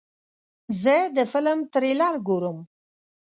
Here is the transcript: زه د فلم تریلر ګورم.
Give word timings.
زه 0.81 0.95
د 1.15 1.17
فلم 1.31 1.59
تریلر 1.73 2.15
ګورم. 2.27 2.57